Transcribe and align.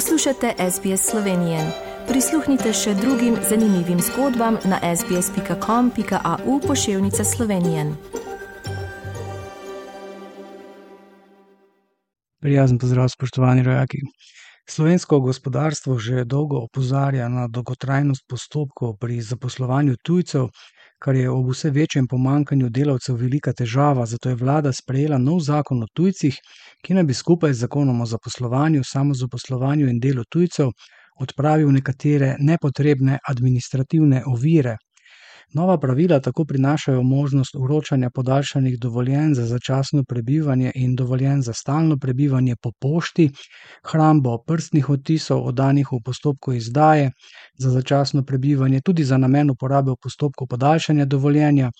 Poslušate 0.00 0.54
SBS 0.70 1.10
Slovenije. 1.10 1.58
Prisluhnite 2.08 2.70
še 2.72 2.94
drugim 2.94 3.34
zanimivim 3.48 3.98
zgodbam 4.00 4.56
na 4.64 4.78
sbsp.com.au 4.96 6.54
pošiljka 6.66 7.24
Slovenije. 7.24 7.84
Prijazen 12.40 12.78
pozdrav, 12.78 13.12
spoštovani 13.12 13.62
rojaki. 13.62 14.00
Slovensko 14.68 15.20
gospodarstvo 15.20 15.98
že 15.98 16.24
dolgo 16.24 16.64
opozarja 16.64 17.28
na 17.28 17.44
dolgotrajnost 17.48 18.24
postopkov 18.28 18.96
pri 18.96 19.20
zaposlovanju 19.20 20.00
tujcev, 20.02 20.48
kar 21.00 21.16
je 21.16 21.30
ob 21.30 21.48
vse 21.48 21.70
večjem 21.70 22.06
pomankanju 22.08 22.68
delavcev 22.68 23.16
velika 23.16 23.52
težava, 23.52 24.06
zato 24.06 24.28
je 24.28 24.36
vlada 24.36 24.72
sprejela 24.72 25.18
nov 25.18 25.40
zakon 25.40 25.82
o 25.82 25.86
tujcih, 25.94 26.36
ki 26.84 26.94
naj 26.94 27.04
bi 27.04 27.14
skupaj 27.14 27.52
z 27.52 27.64
zakonom 27.66 28.00
o 28.00 28.06
zaposlovanju, 28.06 28.84
samozaposlovanju 28.84 29.88
in 29.88 30.00
delu 30.00 30.24
tujcev 30.30 30.72
odpravil 31.20 31.72
nekatere 31.72 32.36
nepotrebne 32.40 33.18
administrativne 33.28 34.22
ovire. 34.26 34.76
Nova 35.54 35.78
pravila 35.78 36.20
tako 36.20 36.44
prinašajo 36.44 37.02
možnost 37.02 37.54
uročanja 37.54 38.10
podaljšanih 38.10 38.78
dovoljenj 38.78 39.34
za 39.34 39.46
začasno 39.46 40.04
prebivanje 40.04 40.72
in 40.74 40.96
dovoljenj 40.96 41.40
za 41.40 41.52
stalno 41.52 41.96
prebivanje 41.98 42.54
po 42.62 42.70
pošti, 42.80 43.30
hrambo 43.92 44.38
prstnih 44.46 44.90
odtisov, 44.90 45.46
oddanih 45.46 45.88
v 45.92 45.98
postopku 46.04 46.52
izdaje, 46.52 47.10
za 47.58 47.70
začasno 47.70 48.22
prebivanje 48.22 48.80
tudi 48.80 49.04
za 49.04 49.18
namen 49.18 49.50
uporabe 49.50 49.90
v 49.90 49.96
postopku 50.02 50.46
podaljšanja 50.46 51.04
dovoljenja 51.04 51.70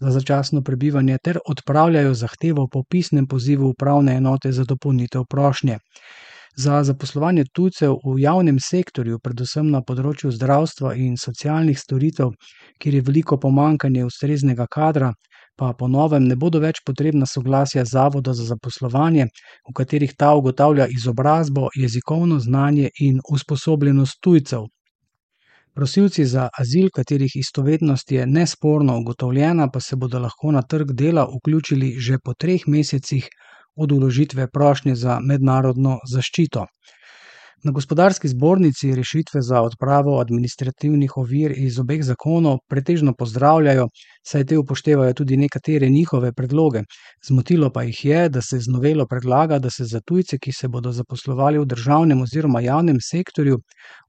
za 0.00 0.10
začasno 0.10 0.62
prebivanje, 0.62 1.18
ter 1.22 1.38
odpravljajo 1.46 2.14
zahtevo 2.14 2.68
po 2.72 2.82
pisnem 2.90 3.26
pozivu 3.26 3.68
upravne 3.68 4.16
enote 4.16 4.52
za 4.52 4.64
dopolnitev 4.64 5.24
prošnje. 5.30 5.78
Za 6.56 6.82
zaposlovanje 6.84 7.44
tujcev 7.54 7.94
v 8.04 8.18
javnem 8.20 8.58
sektorju, 8.60 9.18
predvsem 9.22 9.70
na 9.70 9.80
področju 9.86 10.32
zdravstva 10.34 10.94
in 10.98 11.16
socialnih 11.16 11.78
storitev, 11.78 12.32
kjer 12.82 12.94
je 12.94 13.02
veliko 13.06 13.38
pomankanje 13.38 14.04
ustreznega 14.04 14.66
kadra, 14.66 15.12
pa 15.56 15.72
po 15.78 15.88
novem 15.88 16.26
ne 16.26 16.36
bodo 16.36 16.60
več 16.60 16.80
potrebna 16.86 17.26
soglasja 17.26 17.84
Zavoda 17.84 18.34
za 18.34 18.44
zaposlovanje, 18.50 19.28
v 19.68 19.74
katerih 19.76 20.14
ta 20.18 20.34
ugotavlja 20.34 20.88
izobrazbo, 20.88 21.68
jezikovno 21.76 22.40
znanje 22.40 22.90
in 23.00 23.20
usposobljenost 23.30 24.20
tujcev. 24.20 24.66
Prosilci 25.74 26.24
za 26.26 26.48
azil, 26.58 26.88
katerih 26.92 27.36
istovetnost 27.36 28.12
je 28.12 28.26
nesporno 28.26 28.98
ugotovljena, 28.98 29.68
pa 29.70 29.80
se 29.80 29.96
bodo 29.96 30.18
lahko 30.18 30.50
na 30.52 30.62
trg 30.62 30.92
dela 30.92 31.28
vključili 31.36 31.92
že 31.98 32.18
po 32.18 32.34
treh 32.34 32.66
mesecih 32.66 33.28
od 33.76 33.92
uložitve 33.92 34.48
prošnje 34.52 34.94
za 34.94 35.20
mednarodno 35.20 35.98
zaščito. 36.12 36.66
Na 37.64 37.72
gospodarski 37.72 38.28
zbornici 38.28 38.94
rešitve 38.96 39.42
za 39.42 39.60
odpravo 39.60 40.20
administrativnih 40.20 41.16
ovir 41.16 41.52
iz 41.56 41.78
obeh 41.78 42.00
zakonov 42.04 42.56
pretežno 42.68 43.12
pozdravljajo, 43.18 43.84
saj 44.30 44.46
te 44.46 44.58
upoštevajo 44.58 45.12
tudi 45.14 45.36
nekatere 45.36 45.88
njihove 45.88 46.32
predloge. 46.32 46.80
Zmotilo 47.28 47.70
pa 47.70 47.82
jih 47.82 48.04
je, 48.04 48.22
da 48.28 48.40
se 48.40 48.58
z 48.58 48.72
novelo 48.72 49.06
predlaga, 49.06 49.58
da 49.58 49.70
se 49.70 49.84
za 49.84 50.00
tujce, 50.00 50.38
ki 50.38 50.52
se 50.52 50.68
bodo 50.68 50.92
zaposlovali 50.92 51.58
v 51.58 51.66
državnem 51.74 52.22
oziroma 52.22 52.64
javnem 52.64 52.96
sektorju, 53.10 53.60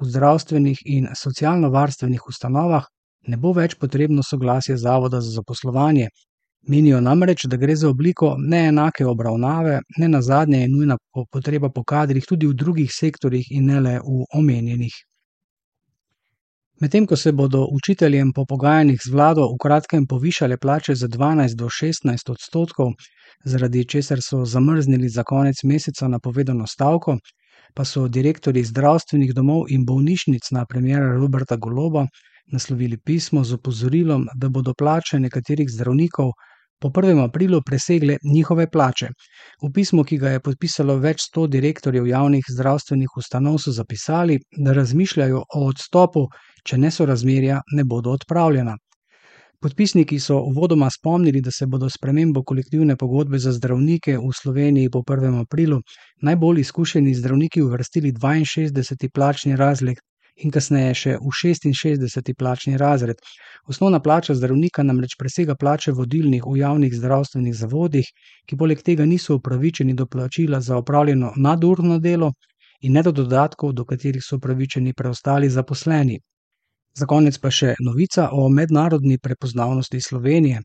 v 0.00 0.10
zdravstvenih 0.10 0.84
in 0.84 1.08
socialno-varstvenih 1.16 2.28
ustanovah, 2.28 2.84
ne 3.28 3.36
bo 3.36 3.52
več 3.52 3.78
potrebno 3.80 4.22
soglasje 4.22 4.76
Zavoda 4.76 5.20
za 5.20 5.32
zaposlovanje, 5.40 6.08
Menijo 6.68 7.00
namreč, 7.00 7.46
da 7.48 7.56
gre 7.56 7.76
za 7.76 7.88
obliko 7.88 8.34
neenake 8.38 9.06
obravnave, 9.06 9.80
ne 9.98 10.08
nazadnje 10.08 10.58
je 10.58 10.68
nujna 10.68 10.96
potreba 11.32 11.70
po 11.70 11.84
kadrih 11.84 12.24
tudi 12.28 12.46
v 12.46 12.54
drugih 12.54 12.90
sektorjih 12.92 13.46
in 13.50 13.70
ne 13.72 13.80
le 13.80 13.94
v 13.98 14.24
omenjenih. 14.34 14.96
Medtem 16.80 17.06
ko 17.06 17.16
se 17.16 17.32
bodo 17.32 17.66
učiteljem 17.72 18.32
po 18.32 18.44
pogajanjih 18.44 19.00
z 19.04 19.12
vlado 19.12 19.46
v 19.52 19.56
kratkem 19.62 20.06
povišale 20.06 20.58
plače 20.58 20.94
za 20.94 21.08
12 21.08 21.56
do 21.56 21.68
16 21.68 22.30
odstotkov, 22.30 22.92
zaradi 23.44 23.84
česar 23.84 24.22
so 24.22 24.44
zamrznili 24.44 25.08
za 25.08 25.24
konec 25.24 25.62
meseca 25.64 26.08
napovedano 26.08 26.66
stavko, 26.66 27.16
pa 27.74 27.84
so 27.84 28.08
direktori 28.08 28.64
zdravstvenih 28.64 29.32
domov 29.34 29.64
in 29.68 29.86
bolnišnic 29.86 30.50
na 30.50 30.66
premjera 30.66 31.16
Roberta 31.16 31.56
Goloba 31.56 32.06
naslovili 32.52 32.98
pismo 32.98 33.44
z 33.44 33.54
opozorilom, 33.54 34.28
da 34.34 34.48
bodo 34.48 34.74
plače 34.74 35.18
nekaterih 35.20 35.68
zdravnikov 35.70 36.30
po 36.80 36.88
1. 36.88 37.24
aprilu 37.24 37.62
presegle 37.66 38.16
njihove 38.32 38.70
plače. 38.70 39.08
V 39.62 39.70
pismu, 39.74 40.04
ki 40.04 40.18
ga 40.18 40.30
je 40.30 40.40
podpisalo 40.40 40.98
več 40.98 41.24
sto 41.26 41.46
direktorjev 41.46 42.06
javnih 42.06 42.44
zdravstvenih 42.48 43.16
ustanov, 43.16 43.58
so 43.58 43.72
zapisali, 43.72 44.38
da 44.64 44.72
razmišljajo 44.72 45.42
o 45.54 45.64
odstopu, 45.68 46.26
če 46.64 46.78
nesorazmerja 46.78 47.60
ne 47.72 47.84
bodo 47.84 48.14
odpravljena. 48.18 48.76
Podpisniki 49.60 50.20
so 50.22 50.36
uvodoma 50.46 50.86
spomnili, 50.90 51.40
da 51.42 51.50
se 51.50 51.66
bodo 51.66 51.88
s 51.90 51.98
premembo 51.98 52.44
kolektivne 52.46 52.96
pogodbe 52.96 53.38
za 53.42 53.52
zdravnike 53.52 54.14
v 54.18 54.28
Sloveniji 54.42 54.90
po 54.90 55.02
1. 55.02 55.40
aprilu 55.40 55.80
najbolj 56.22 56.60
izkušeni 56.60 57.14
zdravniki 57.14 57.62
uvrstili 57.62 58.12
62. 58.12 59.10
plačni 59.14 59.56
razred 59.56 59.98
in 60.44 60.52
kasneje 60.54 60.94
še 60.94 61.12
v 61.18 61.32
66. 61.42 62.34
plačni 62.38 62.76
razred. 62.76 63.20
Osnovna 63.66 64.00
plača 64.00 64.34
zdravnika 64.34 64.82
namreč 64.82 65.16
presega 65.18 65.54
plače 65.54 65.92
vodilnih 65.92 66.46
v 66.46 66.56
javnih 66.60 66.94
zdravstvenih 66.94 67.56
zavodih, 67.56 68.06
ki 68.46 68.56
poleg 68.56 68.82
tega 68.82 69.04
niso 69.04 69.36
upravičeni 69.36 69.94
do 69.94 70.06
plačila 70.06 70.60
za 70.60 70.76
opravljeno 70.76 71.32
nadurno 71.36 71.98
delo 71.98 72.32
in 72.80 72.92
ne 72.92 73.02
do 73.02 73.12
dodatkov, 73.12 73.72
do 73.72 73.84
katerih 73.84 74.22
so 74.24 74.36
upravičeni 74.36 74.94
preostali 74.94 75.50
zaposleni. 75.50 76.18
Za 76.98 77.06
konec 77.06 77.38
pa 77.38 77.50
še 77.50 77.74
novica 77.84 78.28
o 78.32 78.48
mednarodni 78.48 79.18
prepoznavnosti 79.18 80.00
Slovenije. 80.00 80.62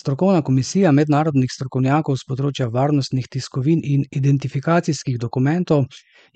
Strokovna 0.00 0.42
komisija 0.42 0.92
mednarodnih 0.94 1.50
strokovnjakov 1.50 2.16
z 2.20 2.26
področja 2.30 2.66
varnostnih 2.70 3.24
tiskovin 3.34 3.80
in 3.82 4.04
identifikacijskih 4.20 5.16
dokumentov 5.18 5.88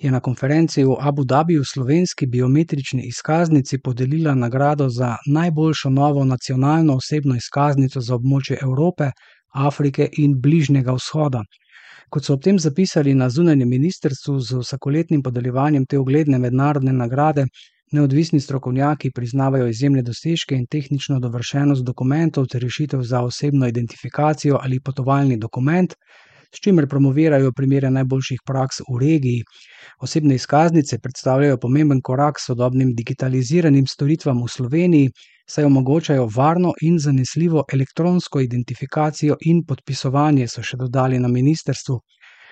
je 0.04 0.10
na 0.10 0.18
konferenci 0.28 0.82
v 0.88 0.96
Abu 1.10 1.22
Dhabiju 1.32 1.62
slovenski 1.72 2.26
biometrični 2.32 3.04
izkaznici 3.06 3.78
podelila 3.78 4.34
nagrado 4.34 4.88
za 4.88 5.12
najboljšo 5.36 5.92
novo 5.94 6.24
nacionalno 6.24 6.96
osebno 6.98 7.36
izkaznico 7.38 8.00
za 8.00 8.18
območje 8.18 8.58
Evrope, 8.66 9.12
Afrike 9.68 10.08
in 10.24 10.34
Bližnjega 10.42 10.98
vzhoda. 10.98 11.44
Kot 12.10 12.26
so 12.26 12.34
ob 12.34 12.42
tem 12.42 12.58
zapisali 12.58 13.14
na 13.14 13.30
zunanjem 13.30 13.68
ministrstvu 13.68 14.40
z 14.40 14.64
vsakoletnim 14.64 15.22
podeljevanjem 15.22 15.86
te 15.86 16.02
ugledne 16.02 16.42
mednarodne 16.42 16.92
nagrade, 16.92 17.46
neodvisni 17.92 18.40
strokovnjaki 18.40 19.10
priznavajo 19.10 19.66
izjemne 19.68 20.02
dosežke 20.02 20.56
in 20.56 20.66
tehnično 20.66 21.20
dovršenost 21.20 21.84
dokumentov 21.84 22.46
ter 22.46 22.62
rešitev 22.62 23.02
za 23.02 23.20
osebno 23.22 23.68
identifikacijo 23.68 24.58
ali 24.62 24.80
potovalni 24.80 25.36
dokument, 25.36 25.94
s 26.54 26.60
čimer 26.60 26.88
promovirajo 26.88 27.52
primere 27.56 27.90
najboljših 27.90 28.40
praks 28.46 28.80
v 28.88 28.98
regiji. 29.00 29.44
Osebne 30.00 30.34
izkaznice 30.34 30.98
predstavljajo 30.98 31.58
pomemben 31.58 32.00
korak 32.00 32.40
sodobnim 32.40 32.94
digitaliziranim 32.94 33.86
storitvam 33.86 34.42
v 34.42 34.48
Sloveniji, 34.48 35.10
saj 35.48 35.64
omogočajo 35.64 36.28
varno 36.36 36.74
in 36.82 36.98
zanesljivo 36.98 37.64
elektronsko 37.72 38.40
identifikacijo 38.40 39.36
in 39.40 39.64
podpisovanje, 39.68 40.48
so 40.48 40.62
še 40.62 40.76
dodali 40.76 41.18
na 41.18 41.28
ministrstvu. 41.28 42.00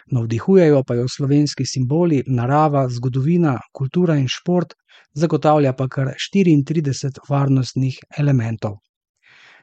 Navdihujejo 0.07 0.83
pa 0.87 0.95
jo 0.95 1.09
slovenski 1.09 1.67
simboli, 1.67 2.23
narava, 2.27 2.89
zgodovina, 2.89 3.59
kultura 3.73 4.17
in 4.17 4.29
šport, 4.29 4.75
zagotavlja 5.15 5.73
pa 5.73 5.89
kar 5.89 6.15
34 6.35 7.19
varnostnih 7.29 7.99
elementov. 8.19 8.79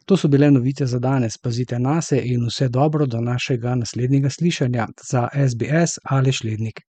To 0.05 0.17
so 0.17 0.27
bile 0.27 0.51
novice 0.51 0.85
za 0.85 0.99
danes. 0.99 1.37
Pazite 1.37 1.79
na 1.79 2.01
se 2.01 2.21
in 2.23 2.45
vse 2.47 2.69
dobro 2.69 3.05
do 3.05 3.21
našega 3.21 3.75
naslednjega 3.75 4.29
slišanja 4.29 4.87
za 5.09 5.27
SBS 5.49 5.99
ali 6.03 6.31
Šlednik. 6.31 6.81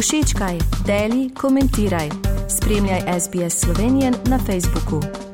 Všečkaj, 0.00 0.58
deli, 0.86 1.30
komentiraj. 1.34 2.08
Spremljaj 2.48 3.20
SBS 3.20 3.60
Slovenijo 3.60 4.10
na 4.30 4.38
Facebooku. 4.38 5.31